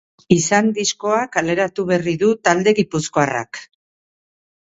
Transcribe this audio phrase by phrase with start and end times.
[0.35, 3.61] Izan diskoa kaleratu berri du talde gipuzkoarrak.